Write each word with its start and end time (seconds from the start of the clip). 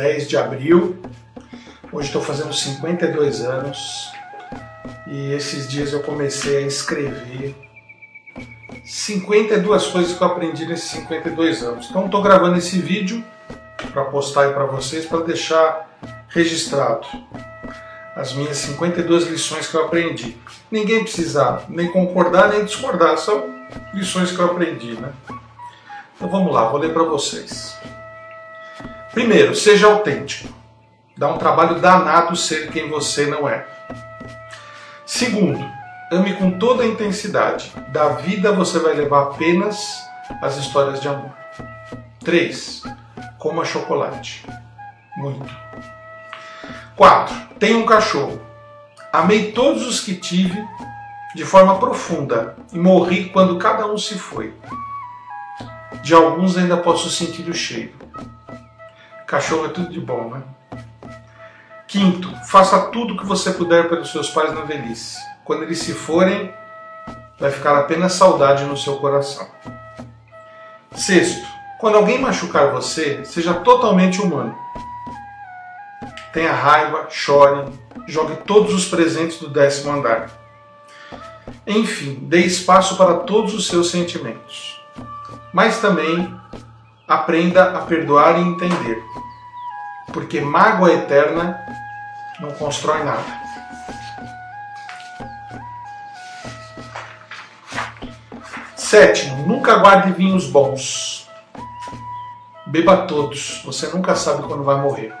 10 0.00 0.28
de 0.28 0.36
abril. 0.38 0.96
Hoje 1.92 2.06
estou 2.06 2.22
fazendo 2.22 2.54
52 2.54 3.42
anos 3.42 4.10
e 5.06 5.32
esses 5.34 5.68
dias 5.68 5.92
eu 5.92 6.00
comecei 6.00 6.56
a 6.56 6.60
escrever 6.62 7.54
52 8.82 9.86
coisas 9.88 10.16
que 10.16 10.22
eu 10.22 10.26
aprendi 10.26 10.64
nesses 10.64 10.90
52 10.92 11.62
anos. 11.62 11.90
Então 11.90 12.06
estou 12.06 12.22
gravando 12.22 12.56
esse 12.56 12.78
vídeo 12.80 13.22
para 13.92 14.06
postar 14.06 14.44
aí 14.44 14.54
para 14.54 14.64
vocês, 14.64 15.04
para 15.04 15.20
deixar 15.20 15.90
registrado 16.30 17.06
as 18.16 18.32
minhas 18.32 18.56
52 18.56 19.26
lições 19.26 19.68
que 19.68 19.74
eu 19.74 19.84
aprendi. 19.84 20.34
Ninguém 20.70 21.02
precisa 21.02 21.62
nem 21.68 21.88
concordar 21.88 22.48
nem 22.48 22.64
discordar, 22.64 23.18
são 23.18 23.44
lições 23.92 24.32
que 24.32 24.38
eu 24.38 24.46
aprendi, 24.46 24.94
né? 24.94 25.12
Então 26.16 26.30
vamos 26.30 26.54
lá, 26.54 26.70
vou 26.70 26.80
ler 26.80 26.94
para 26.94 27.02
vocês. 27.02 27.78
Primeiro, 29.12 29.54
seja 29.54 29.86
autêntico. 29.86 30.52
Dá 31.16 31.28
um 31.28 31.38
trabalho 31.38 31.80
danado 31.80 32.36
ser 32.36 32.70
quem 32.70 32.88
você 32.88 33.26
não 33.26 33.48
é. 33.48 33.66
Segundo, 35.04 35.64
ame 36.12 36.34
com 36.34 36.58
toda 36.58 36.84
a 36.84 36.86
intensidade. 36.86 37.72
Da 37.88 38.10
vida 38.10 38.52
você 38.52 38.78
vai 38.78 38.94
levar 38.94 39.22
apenas 39.22 39.76
as 40.40 40.56
histórias 40.56 41.00
de 41.00 41.08
amor. 41.08 41.32
3. 42.20 42.84
Coma 43.38 43.64
chocolate. 43.64 44.46
Muito. 45.16 45.52
4. 46.96 47.34
Tenha 47.58 47.76
um 47.76 47.84
cachorro. 47.84 48.40
Amei 49.12 49.50
todos 49.50 49.86
os 49.86 50.00
que 50.00 50.14
tive 50.14 50.64
de 51.34 51.44
forma 51.44 51.78
profunda 51.78 52.56
e 52.72 52.78
morri 52.78 53.28
quando 53.30 53.58
cada 53.58 53.86
um 53.86 53.98
se 53.98 54.18
foi. 54.18 54.54
De 56.02 56.14
alguns 56.14 56.56
ainda 56.56 56.76
posso 56.76 57.10
sentir 57.10 57.48
o 57.48 57.54
cheiro. 57.54 57.92
Cachorro 59.30 59.66
é 59.66 59.68
tudo 59.68 59.90
de 59.90 60.00
bom, 60.00 60.28
né? 60.28 60.42
Quinto, 61.86 62.28
faça 62.46 62.88
tudo 62.88 63.14
o 63.14 63.16
que 63.16 63.24
você 63.24 63.52
puder 63.52 63.88
pelos 63.88 64.10
seus 64.10 64.28
pais 64.28 64.52
na 64.52 64.62
velhice. 64.62 65.18
Quando 65.44 65.62
eles 65.62 65.78
se 65.78 65.94
forem, 65.94 66.52
vai 67.38 67.52
ficar 67.52 67.78
apenas 67.78 68.14
saudade 68.14 68.64
no 68.64 68.76
seu 68.76 68.96
coração. 68.96 69.46
Sexto, 70.96 71.46
quando 71.78 71.94
alguém 71.94 72.18
machucar 72.18 72.72
você, 72.72 73.24
seja 73.24 73.54
totalmente 73.54 74.20
humano. 74.20 74.58
Tenha 76.32 76.52
raiva, 76.52 77.06
chore, 77.08 77.72
jogue 78.08 78.34
todos 78.44 78.74
os 78.74 78.86
presentes 78.86 79.38
do 79.38 79.48
décimo 79.48 79.92
andar. 79.92 80.28
Enfim, 81.64 82.18
dê 82.22 82.38
espaço 82.38 82.96
para 82.96 83.18
todos 83.18 83.54
os 83.54 83.68
seus 83.68 83.92
sentimentos. 83.92 84.82
Mas 85.52 85.80
também 85.80 86.36
aprenda 87.06 87.76
a 87.76 87.82
perdoar 87.82 88.40
e 88.40 88.42
entender. 88.42 89.00
Porque 90.12 90.40
mágoa 90.40 90.92
eterna 90.92 91.60
não 92.40 92.50
constrói 92.52 93.04
nada. 93.04 93.40
Sétimo, 98.76 99.46
nunca 99.46 99.76
guarde 99.76 100.12
vinhos 100.12 100.46
bons. 100.46 101.28
Beba 102.66 103.06
todos, 103.06 103.62
você 103.64 103.86
nunca 103.88 104.14
sabe 104.16 104.42
quando 104.42 104.64
vai 104.64 104.80
morrer. 104.80 105.12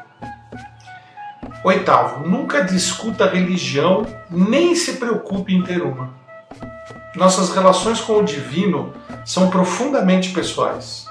Oitavo, 1.62 2.26
nunca 2.26 2.64
discuta 2.64 3.28
religião, 3.28 4.06
nem 4.30 4.74
se 4.74 4.94
preocupe 4.94 5.54
em 5.54 5.62
ter 5.62 5.82
uma. 5.82 6.10
Nossas 7.14 7.50
relações 7.50 8.00
com 8.00 8.14
o 8.14 8.24
divino 8.24 8.94
são 9.24 9.50
profundamente 9.50 10.30
pessoais. 10.30 11.06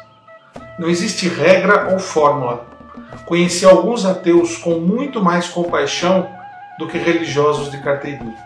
Não 0.79 0.89
existe 0.89 1.27
regra 1.27 1.91
ou 1.91 1.99
fórmula. 1.99 2.65
Conheci 3.25 3.65
alguns 3.65 4.05
ateus 4.05 4.57
com 4.57 4.79
muito 4.79 5.21
mais 5.21 5.47
compaixão 5.47 6.29
do 6.77 6.87
que 6.87 6.97
religiosos 6.97 7.69
de 7.69 7.81
carteirinha. 7.81 8.37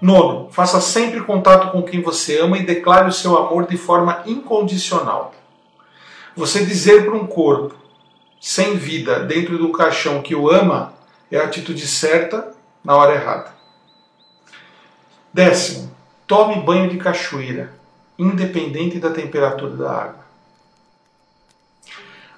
Nono, 0.00 0.50
faça 0.50 0.80
sempre 0.80 1.22
contato 1.22 1.72
com 1.72 1.82
quem 1.82 2.02
você 2.02 2.38
ama 2.38 2.58
e 2.58 2.66
declare 2.66 3.08
o 3.08 3.12
seu 3.12 3.36
amor 3.36 3.66
de 3.66 3.76
forma 3.78 4.22
incondicional. 4.26 5.34
Você 6.36 6.64
dizer 6.64 7.06
para 7.06 7.14
um 7.14 7.26
corpo, 7.26 7.74
sem 8.38 8.76
vida 8.76 9.20
dentro 9.20 9.56
do 9.56 9.72
caixão 9.72 10.20
que 10.20 10.34
o 10.34 10.50
ama 10.50 10.92
é 11.30 11.38
a 11.38 11.44
atitude 11.44 11.86
certa 11.86 12.52
na 12.84 12.94
hora 12.94 13.14
errada. 13.14 13.54
Décimo, 15.32 15.90
tome 16.26 16.62
banho 16.62 16.90
de 16.90 16.98
cachoeira, 16.98 17.72
independente 18.18 18.98
da 18.98 19.10
temperatura 19.10 19.76
da 19.76 19.90
água. 19.90 20.25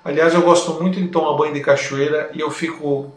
Aliás, 0.09 0.33
eu 0.33 0.41
gosto 0.41 0.73
muito 0.81 0.99
de 0.99 1.09
tomar 1.09 1.37
banho 1.37 1.53
de 1.53 1.61
cachoeira 1.61 2.31
e 2.33 2.41
eu 2.41 2.51
fico 2.51 3.13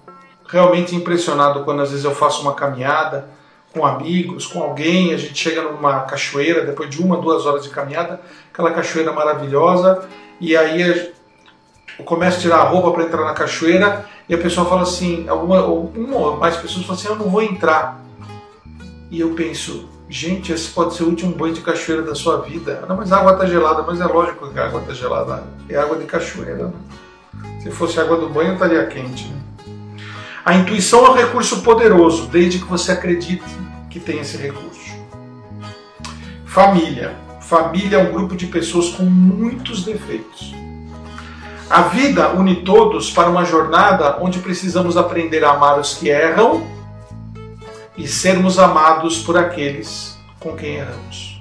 realmente 0.45 0.93
impressionado 0.93 1.63
quando 1.63 1.81
às 1.81 1.89
vezes 1.89 2.03
eu 2.03 2.13
faço 2.13 2.41
uma 2.41 2.53
caminhada 2.53 3.29
com 3.73 3.85
amigos, 3.85 4.45
com 4.45 4.61
alguém, 4.61 5.13
a 5.13 5.17
gente 5.17 5.35
chega 5.35 5.61
numa 5.61 6.01
cachoeira 6.01 6.65
depois 6.65 6.89
de 6.89 7.01
uma, 7.01 7.15
duas 7.15 7.45
horas 7.45 7.63
de 7.63 7.69
caminhada, 7.69 8.19
aquela 8.51 8.71
cachoeira 8.71 9.13
maravilhosa, 9.13 10.05
e 10.37 10.57
aí 10.57 10.81
eu 11.97 12.03
começo 12.03 12.39
a 12.39 12.41
tirar 12.41 12.57
a 12.57 12.63
roupa 12.63 12.91
para 12.91 13.03
entrar 13.05 13.23
na 13.23 13.33
cachoeira 13.33 14.05
e 14.27 14.35
a 14.35 14.37
pessoa 14.37 14.67
fala 14.67 14.81
assim, 14.81 15.29
alguma, 15.29 15.63
uma 15.63 16.17
ou 16.17 16.35
mais 16.35 16.57
pessoas 16.57 16.85
falam 16.85 16.99
assim, 16.99 17.07
eu 17.07 17.15
não 17.15 17.29
vou 17.29 17.41
entrar. 17.41 18.01
E 19.09 19.21
eu 19.21 19.29
penso, 19.33 19.87
gente, 20.11 20.51
esse 20.51 20.69
pode 20.69 20.93
ser 20.95 21.03
o 21.03 21.07
último 21.07 21.33
banho 21.33 21.53
de 21.53 21.61
cachoeira 21.61 22.03
da 22.03 22.13
sua 22.13 22.41
vida. 22.41 22.85
Não, 22.87 22.97
mas 22.97 23.11
a 23.11 23.17
água 23.17 23.33
está 23.33 23.45
gelada, 23.45 23.83
mas 23.83 23.99
é 23.99 24.05
lógico 24.05 24.51
que 24.51 24.59
a 24.59 24.65
água 24.65 24.81
está 24.81 24.93
gelada, 24.93 25.43
é 25.69 25.77
água 25.77 25.97
de 25.97 26.05
cachoeira. 26.05 26.73
Se 27.63 27.71
fosse 27.71 27.99
água 27.99 28.17
do 28.17 28.29
banho, 28.29 28.53
estaria 28.53 28.85
quente. 28.87 29.27
Né? 29.27 29.41
A 30.43 30.55
intuição 30.55 31.05
é 31.05 31.09
um 31.11 31.13
recurso 31.13 31.61
poderoso, 31.61 32.27
desde 32.27 32.59
que 32.59 32.65
você 32.65 32.91
acredite 32.91 33.43
que 33.89 33.99
tem 33.99 34.19
esse 34.19 34.37
recurso. 34.37 34.91
Família. 36.45 37.15
Família 37.39 37.97
é 37.97 38.03
um 38.03 38.11
grupo 38.11 38.35
de 38.35 38.47
pessoas 38.47 38.89
com 38.89 39.03
muitos 39.03 39.83
defeitos 39.83 40.53
a 41.71 41.83
vida 41.83 42.33
une 42.33 42.57
todos 42.65 43.09
para 43.09 43.29
uma 43.29 43.45
jornada 43.45 44.17
onde 44.19 44.39
precisamos 44.39 44.97
aprender 44.97 45.45
a 45.45 45.51
amar 45.51 45.79
os 45.79 45.93
que 45.93 46.09
erram 46.09 46.67
e 48.01 48.07
sermos 48.07 48.57
amados 48.57 49.19
por 49.19 49.37
aqueles 49.37 50.17
com 50.39 50.55
quem 50.55 50.77
erramos. 50.77 51.39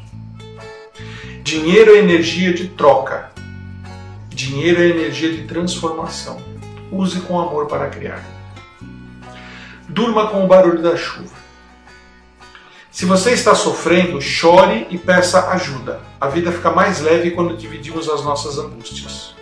Dinheiro 1.42 1.94
é 1.94 1.98
energia 1.98 2.52
de 2.52 2.68
troca. 2.68 3.30
Dinheiro 4.28 4.82
é 4.82 4.88
energia 4.88 5.32
de 5.32 5.44
transformação. 5.44 6.38
Use 6.92 7.18
com 7.20 7.40
amor 7.40 7.66
para 7.66 7.88
criar. 7.88 8.22
Durma 9.88 10.28
com 10.28 10.44
o 10.44 10.46
barulho 10.46 10.82
da 10.82 10.98
chuva. 10.98 11.34
Se 12.90 13.06
você 13.06 13.30
está 13.30 13.54
sofrendo, 13.54 14.20
chore 14.20 14.86
e 14.90 14.98
peça 14.98 15.48
ajuda. 15.52 16.00
A 16.20 16.28
vida 16.28 16.52
fica 16.52 16.70
mais 16.70 17.00
leve 17.00 17.30
quando 17.30 17.56
dividimos 17.56 18.06
as 18.06 18.22
nossas 18.22 18.58
angústias. 18.58 19.34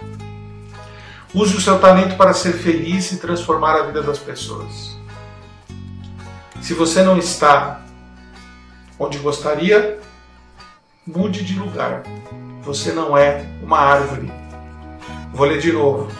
Use 1.34 1.56
o 1.56 1.60
seu 1.60 1.80
talento 1.80 2.16
para 2.16 2.32
ser 2.32 2.52
feliz 2.52 3.10
e 3.10 3.16
transformar 3.18 3.74
a 3.74 3.82
vida 3.82 4.02
das 4.02 4.18
pessoas. 4.18 4.97
Se 6.68 6.74
você 6.74 7.02
não 7.02 7.16
está 7.16 7.80
onde 8.98 9.16
gostaria, 9.16 9.98
mude 11.06 11.42
de 11.42 11.58
lugar. 11.58 12.02
Você 12.60 12.92
não 12.92 13.16
é 13.16 13.42
uma 13.62 13.78
árvore. 13.78 14.30
Vou 15.32 15.46
ler 15.46 15.60
de 15.60 15.72
novo. 15.72 16.12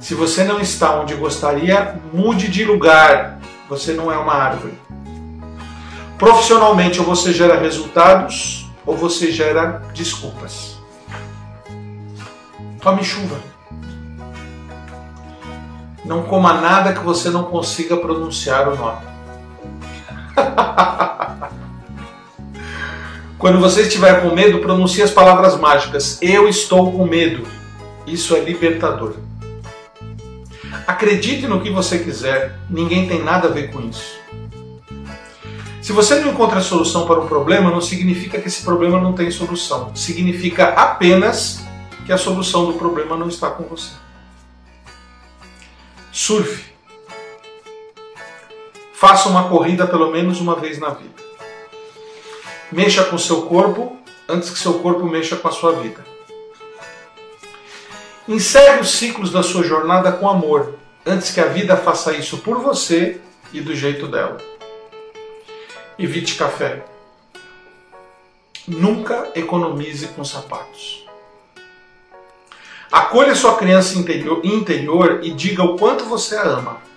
Se 0.00 0.14
você 0.14 0.42
não 0.42 0.58
está 0.58 0.98
onde 0.98 1.14
gostaria, 1.16 2.00
mude 2.14 2.48
de 2.48 2.64
lugar. 2.64 3.40
Você 3.68 3.92
não 3.92 4.10
é 4.10 4.16
uma 4.16 4.32
árvore. 4.32 4.72
Profissionalmente, 6.16 6.98
ou 7.00 7.04
você 7.04 7.34
gera 7.34 7.60
resultados, 7.60 8.70
ou 8.86 8.96
você 8.96 9.30
gera 9.30 9.82
desculpas. 9.92 10.78
Tome 12.80 13.04
chuva. 13.04 13.36
Não 16.06 16.22
coma 16.22 16.54
nada 16.54 16.94
que 16.94 17.00
você 17.00 17.28
não 17.28 17.44
consiga 17.44 17.98
pronunciar 17.98 18.66
o 18.66 18.74
nome. 18.74 19.17
Quando 23.38 23.60
você 23.60 23.82
estiver 23.82 24.22
com 24.22 24.34
medo, 24.34 24.58
pronuncie 24.58 25.02
as 25.02 25.10
palavras 25.10 25.56
mágicas. 25.58 26.18
Eu 26.20 26.48
estou 26.48 26.90
com 26.92 27.06
medo. 27.06 27.46
Isso 28.06 28.34
é 28.34 28.40
libertador. 28.40 29.14
Acredite 30.86 31.46
no 31.46 31.60
que 31.60 31.70
você 31.70 31.98
quiser, 31.98 32.58
ninguém 32.68 33.06
tem 33.06 33.22
nada 33.22 33.48
a 33.48 33.50
ver 33.50 33.70
com 33.70 33.80
isso. 33.80 34.18
Se 35.82 35.92
você 35.92 36.20
não 36.20 36.32
encontra 36.32 36.60
solução 36.60 37.06
para 37.06 37.20
um 37.20 37.26
problema, 37.26 37.70
não 37.70 37.80
significa 37.80 38.40
que 38.40 38.48
esse 38.48 38.62
problema 38.62 39.00
não 39.00 39.12
tem 39.12 39.30
solução. 39.30 39.94
Significa 39.94 40.68
apenas 40.68 41.62
que 42.04 42.12
a 42.12 42.18
solução 42.18 42.66
do 42.66 42.74
problema 42.74 43.16
não 43.16 43.28
está 43.28 43.50
com 43.50 43.64
você. 43.64 43.92
Surfe. 46.10 46.64
Faça 48.98 49.28
uma 49.28 49.48
corrida 49.48 49.86
pelo 49.86 50.10
menos 50.10 50.40
uma 50.40 50.56
vez 50.56 50.76
na 50.80 50.88
vida. 50.88 51.22
Mexa 52.72 53.04
com 53.04 53.16
seu 53.16 53.42
corpo 53.42 53.96
antes 54.28 54.50
que 54.50 54.58
seu 54.58 54.80
corpo 54.80 55.04
mexa 55.04 55.36
com 55.36 55.46
a 55.46 55.52
sua 55.52 55.70
vida. 55.72 56.04
Encerre 58.26 58.80
os 58.80 58.90
ciclos 58.90 59.30
da 59.30 59.40
sua 59.40 59.62
jornada 59.62 60.10
com 60.10 60.28
amor, 60.28 60.74
antes 61.06 61.30
que 61.30 61.40
a 61.40 61.46
vida 61.46 61.76
faça 61.76 62.12
isso 62.12 62.38
por 62.38 62.58
você 62.58 63.20
e 63.52 63.60
do 63.60 63.72
jeito 63.72 64.08
dela. 64.08 64.38
Evite 65.96 66.34
café. 66.34 66.84
Nunca 68.66 69.30
economize 69.36 70.08
com 70.08 70.24
sapatos. 70.24 71.06
Acolha 72.90 73.36
sua 73.36 73.56
criança 73.56 73.96
interior, 73.96 74.40
interior 74.44 75.20
e 75.22 75.30
diga 75.30 75.62
o 75.62 75.78
quanto 75.78 76.04
você 76.04 76.34
a 76.34 76.42
ama. 76.42 76.88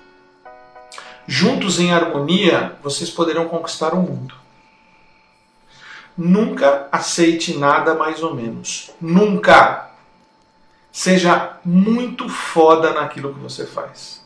Juntos 1.27 1.79
em 1.79 1.93
harmonia, 1.93 2.75
vocês 2.83 3.09
poderão 3.09 3.47
conquistar 3.47 3.93
o 3.93 4.01
mundo. 4.01 4.35
Nunca 6.17 6.87
aceite 6.91 7.57
nada 7.57 7.95
mais 7.95 8.21
ou 8.21 8.35
menos. 8.35 8.91
Nunca. 8.99 9.89
Seja 10.91 11.57
muito 11.63 12.27
foda 12.27 12.93
naquilo 12.93 13.33
que 13.33 13.39
você 13.39 13.65
faz. 13.65 14.21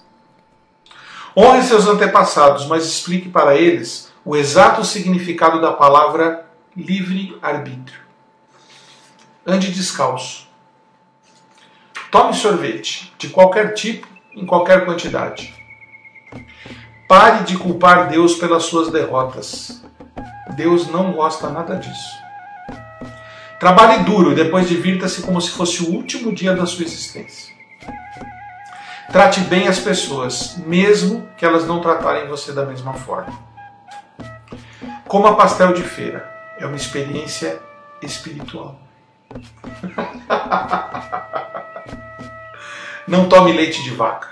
Honre 1.38 1.64
seus 1.64 1.86
antepassados, 1.86 2.66
mas 2.66 2.86
explique 2.86 3.30
para 3.30 3.56
eles 3.56 4.12
o 4.24 4.36
exato 4.36 4.84
significado 4.84 5.62
da 5.62 5.72
palavra 5.72 6.46
livre-arbítrio. 6.76 8.00
Ande 9.46 9.72
descalço. 9.72 10.48
Tome 12.10 12.34
sorvete, 12.34 13.14
de 13.18 13.30
qualquer 13.30 13.74
tipo, 13.74 14.08
em 14.34 14.46
qualquer 14.46 14.86
quantidade. 14.86 15.55
Pare 17.08 17.44
de 17.44 17.58
culpar 17.58 18.08
Deus 18.08 18.36
pelas 18.36 18.64
suas 18.64 18.92
derrotas. 18.92 19.82
Deus 20.56 20.88
não 20.88 21.12
gosta 21.12 21.50
nada 21.50 21.76
disso. 21.76 22.26
Trabalhe 23.60 24.04
duro 24.04 24.32
e 24.32 24.36
depois 24.36 24.68
divirta-se 24.68 25.22
como 25.22 25.40
se 25.40 25.52
fosse 25.52 25.84
o 25.84 25.92
último 25.92 26.34
dia 26.34 26.56
da 26.56 26.66
sua 26.66 26.84
existência. 26.84 27.54
Trate 29.12 29.42
bem 29.42 29.68
as 29.68 29.80
pessoas, 29.80 30.58
mesmo 30.58 31.28
que 31.38 31.46
elas 31.46 31.66
não 31.66 31.80
tratarem 31.80 32.28
você 32.28 32.52
da 32.52 32.66
mesma 32.66 32.94
forma. 32.94 33.34
Coma 35.08 35.36
pastel 35.36 35.74
de 35.74 35.84
feira. 35.84 36.28
É 36.60 36.66
uma 36.66 36.76
experiência 36.76 37.60
espiritual. 38.02 38.80
Não 43.08 43.30
tome 43.30 43.54
leite 43.54 43.84
de 43.84 43.92
vaca. 43.92 44.30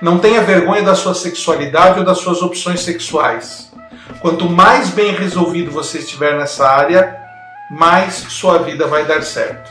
Não 0.00 0.18
tenha 0.18 0.42
vergonha 0.42 0.82
da 0.82 0.94
sua 0.94 1.14
sexualidade 1.14 1.98
ou 1.98 2.04
das 2.04 2.18
suas 2.18 2.40
opções 2.40 2.80
sexuais. 2.80 3.70
Quanto 4.20 4.48
mais 4.48 4.90
bem 4.90 5.12
resolvido 5.12 5.70
você 5.70 5.98
estiver 5.98 6.38
nessa 6.38 6.66
área, 6.66 7.18
mais 7.70 8.14
sua 8.14 8.58
vida 8.58 8.86
vai 8.86 9.04
dar 9.04 9.22
certo. 9.22 9.70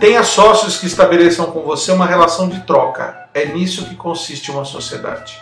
Tenha 0.00 0.24
sócios 0.24 0.78
que 0.78 0.86
estabeleçam 0.86 1.46
com 1.46 1.62
você 1.62 1.92
uma 1.92 2.06
relação 2.06 2.48
de 2.48 2.60
troca. 2.60 3.28
É 3.32 3.46
nisso 3.46 3.84
que 3.84 3.94
consiste 3.94 4.50
uma 4.50 4.64
sociedade. 4.64 5.38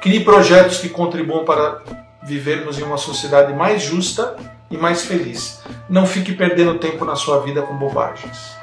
Crie 0.00 0.24
projetos 0.24 0.78
que 0.78 0.88
contribuam 0.88 1.44
para 1.44 1.80
vivermos 2.22 2.78
em 2.78 2.82
uma 2.82 2.98
sociedade 2.98 3.54
mais 3.54 3.82
justa 3.82 4.36
e 4.70 4.76
mais 4.76 5.02
feliz. 5.02 5.60
Não 5.88 6.06
fique 6.06 6.32
perdendo 6.32 6.78
tempo 6.78 7.04
na 7.04 7.16
sua 7.16 7.40
vida 7.40 7.62
com 7.62 7.74
bobagens. 7.74 8.59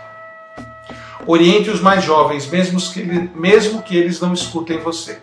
Oriente 1.27 1.69
os 1.69 1.81
mais 1.81 2.05
jovens, 2.05 2.47
mesmo 2.47 2.79
que, 2.79 3.03
mesmo 3.03 3.81
que 3.81 3.97
eles 3.97 4.21
não 4.21 4.33
escutem 4.33 4.79
você. 4.79 5.21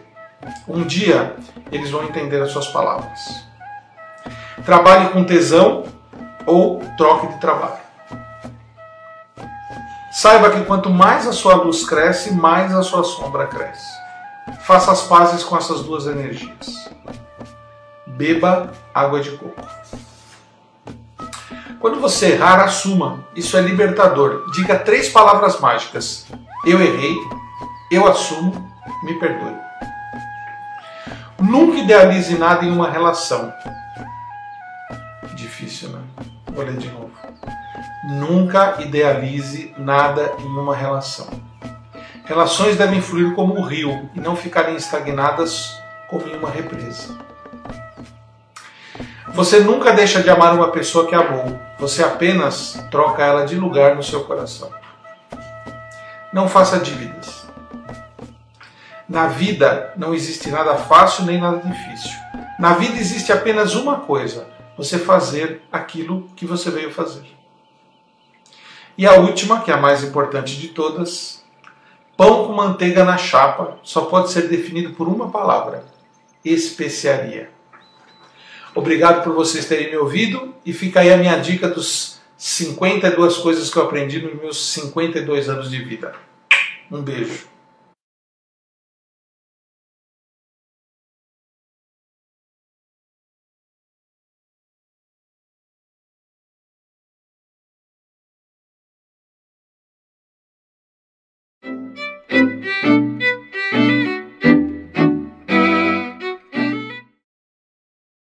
Um 0.69 0.83
dia 0.83 1.35
eles 1.73 1.91
vão 1.91 2.05
entender 2.05 2.43
as 2.43 2.53
suas 2.53 2.69
palavras. 2.69 3.19
Trabalhe 4.67 5.09
com 5.09 5.25
tesão 5.25 5.85
ou 6.47 6.81
troque 6.99 7.29
de 7.29 7.41
trabalho. 7.41 7.83
Saiba 10.13 10.51
que 10.51 10.63
quanto 10.65 10.91
mais 10.91 11.27
a 11.27 11.33
sua 11.33 11.55
luz 11.55 11.89
cresce, 11.89 12.35
mais 12.35 12.75
a 12.75 12.83
sua 12.83 13.03
sombra 13.03 13.47
cresce. 13.47 13.93
Faça 14.61 14.93
as 14.93 15.03
pazes 15.03 15.43
com 15.43 15.57
essas 15.57 15.83
duas 15.83 16.07
energias. 16.07 16.91
Beba 18.07 18.73
água 18.95 19.21
de 19.21 19.31
coco. 19.33 19.67
Quando 21.85 22.01
você 22.01 22.33
errar, 22.33 22.65
assuma. 22.65 23.27
Isso 23.37 23.59
é 23.59 23.61
libertador. 23.61 24.51
Diga 24.53 24.79
três 24.79 25.11
palavras 25.11 25.61
mágicas: 25.61 26.27
Eu 26.65 26.81
errei, 26.81 27.15
eu 27.91 28.07
assumo, 28.07 28.73
me 29.03 29.13
perdoe. 29.21 29.55
Nunca 31.39 31.77
idealize 31.77 32.39
nada 32.39 32.65
em 32.65 32.71
uma 32.71 32.91
relação. 32.91 33.53
Difícil, 35.35 35.91
né? 35.91 36.01
Vou 36.47 36.65
ler 36.65 36.79
de 36.79 36.89
novo. 36.89 37.11
Nunca 38.09 38.81
idealize 38.81 39.75
nada 39.77 40.37
em 40.39 40.47
uma 40.47 40.75
relação. 40.75 41.29
Relações 42.25 42.79
devem 42.79 43.03
fluir 43.03 43.35
como 43.35 43.59
o 43.59 43.63
rio 43.63 44.09
e 44.15 44.21
não 44.21 44.35
ficarem 44.35 44.75
estagnadas 44.75 45.79
como 46.09 46.27
em 46.29 46.35
uma 46.35 46.49
represa. 46.49 47.15
Você 49.35 49.61
nunca 49.61 49.93
deixa 49.93 50.23
de 50.23 50.31
amar 50.31 50.55
uma 50.55 50.71
pessoa 50.71 51.07
que 51.07 51.15
amou, 51.15 51.59
você 51.79 52.03
apenas 52.03 52.79
troca 52.91 53.23
ela 53.23 53.45
de 53.45 53.57
lugar 53.57 53.95
no 53.97 54.03
seu 54.03 54.25
coração. 54.25 54.71
Não 56.33 56.49
faça 56.49 56.79
dívidas. 56.79 57.47
Na 59.09 59.29
vida 59.29 59.93
não 59.97 60.15
existe 60.15 60.51
nada 60.51 60.77
fácil 60.77 61.25
nem 61.25 61.39
nada 61.39 61.59
difícil. 61.59 62.19
Na 62.59 62.75
vida 62.75 62.97
existe 62.99 63.33
apenas 63.33 63.75
uma 63.75 64.01
coisa: 64.01 64.47
você 64.77 64.99
fazer 64.99 65.63
aquilo 65.71 66.29
que 66.35 66.47
você 66.47 66.71
veio 66.71 66.91
fazer. 66.91 67.27
E 68.97 69.07
a 69.07 69.15
última, 69.15 69.61
que 69.61 69.71
é 69.71 69.75
a 69.75 69.81
mais 69.81 70.05
importante 70.05 70.57
de 70.57 70.69
todas, 70.69 71.45
Pão 72.17 72.47
com 72.47 72.53
manteiga 72.53 73.05
na 73.05 73.19
chapa 73.19 73.79
só 73.83 74.03
pode 74.03 74.31
ser 74.31 74.49
definido 74.49 74.95
por 74.95 75.09
uma 75.09 75.31
palavra: 75.31 75.85
especiaria. 76.45 77.51
Obrigado 78.75 79.23
por 79.23 79.33
vocês 79.33 79.67
terem 79.67 79.91
me 79.91 79.97
ouvido 79.97 80.55
e 80.67 80.73
fica 80.73 81.01
aí 81.01 81.13
a 81.13 81.17
minha 81.17 81.37
dica 81.37 81.69
dos 81.69 82.21
52 82.37 83.37
coisas 83.37 83.71
que 83.71 83.77
eu 83.77 83.85
aprendi 83.85 84.21
nos 84.21 84.35
meus 84.35 84.73
52 84.73 85.49
anos 85.49 85.71
de 85.71 85.83
vida. 85.83 86.13
Um 86.91 87.01
beijo. 87.01 87.54